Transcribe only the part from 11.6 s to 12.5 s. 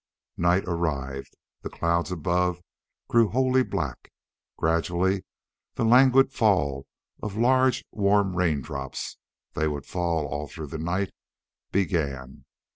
began.